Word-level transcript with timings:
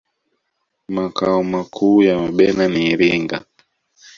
makao 0.87 1.43
makuu 1.43 2.03
ya 2.03 2.17
Wabena 2.17 2.67
ni 2.67 2.87
iringa 2.89 3.45